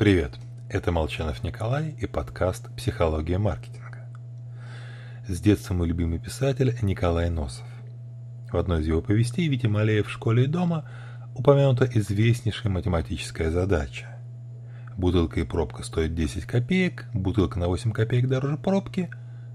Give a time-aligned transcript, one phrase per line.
[0.00, 0.32] Привет,
[0.70, 4.08] это Молчанов Николай и подкаст «Психология маркетинга».
[5.28, 7.66] С детства мой любимый писатель Николай Носов.
[8.50, 10.88] В одной из его повестей «Витя Малеев в школе и дома»
[11.34, 14.06] упомянута известнейшая математическая задача.
[14.96, 19.10] Бутылка и пробка стоят 10 копеек, бутылка на 8 копеек дороже пробки.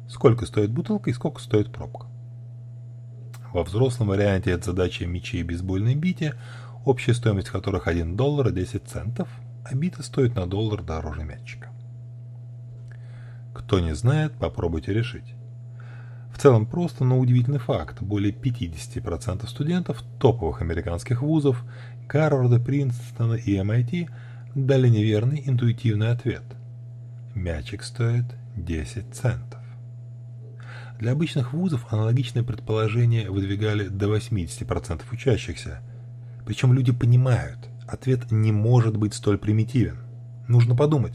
[0.08, 2.06] Сколько стоит бутылка и сколько стоит пробка?
[3.52, 6.36] Во взрослом варианте от задачи мечи и бейсбольной бите,
[6.86, 9.28] общая стоимость которых 1 доллар и 10 центов–
[9.66, 11.70] а стоит на доллар дороже мячика.
[13.54, 15.34] Кто не знает, попробуйте решить.
[16.32, 18.02] В целом просто, но удивительный факт.
[18.02, 21.64] Более 50% студентов топовых американских вузов
[22.08, 24.10] Гарварда, Принстона и MIT
[24.54, 26.44] дали неверный интуитивный ответ.
[27.34, 28.26] Мячик стоит
[28.58, 29.62] 10 центов.
[31.00, 35.82] Для обычных вузов аналогичное предположение выдвигали до 80% учащихся.
[36.46, 40.00] Причем люди понимают– Ответ не может быть столь примитивен.
[40.48, 41.14] Нужно подумать.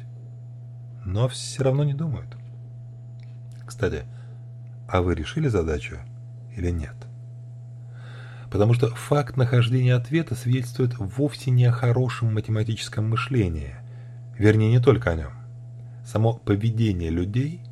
[1.04, 2.36] Но все равно не думают.
[3.66, 4.04] Кстати,
[4.88, 5.98] а вы решили задачу
[6.56, 6.94] или нет?
[8.50, 13.76] Потому что факт нахождения ответа свидетельствует вовсе не о хорошем математическом мышлении,
[14.36, 15.32] вернее не только о нем.
[16.04, 17.62] Само поведение людей,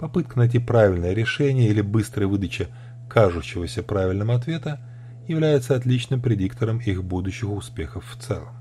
[0.00, 2.68] попытка найти правильное решение или быстрая выдача
[3.08, 4.80] кажущегося правильным ответа–
[5.26, 8.54] является отличным предиктором их будущих успехов в целом.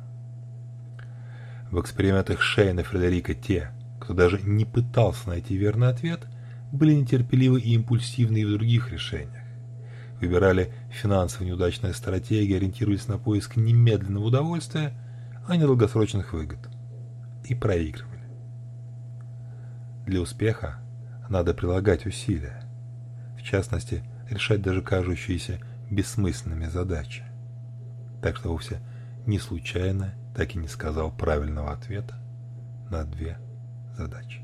[1.72, 6.22] В экспериментах Шейна и Фредерика те, кто даже не пытался найти верный ответ,
[6.72, 9.44] были нетерпеливы и импульсивны и в других решениях.
[10.20, 14.94] Выбирали финансово неудачные стратегии, ориентируясь на поиск немедленного удовольствия,
[15.48, 16.60] а не долгосрочных выгод.
[17.46, 18.24] И проигрывали.
[20.06, 20.80] Для успеха
[21.30, 22.64] надо прилагать усилия.
[23.38, 25.60] В частности, решать даже кажущиеся
[25.94, 27.24] бессмысленными задачи.
[28.22, 28.80] Так что вовсе
[29.26, 32.16] не случайно так и не сказал правильного ответа
[32.90, 33.38] на две
[33.98, 34.42] задачи.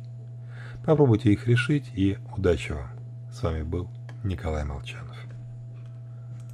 [0.85, 2.89] Попробуйте их решить и удачи вам.
[3.31, 3.89] С вами был
[4.23, 5.28] Николай Молчанов.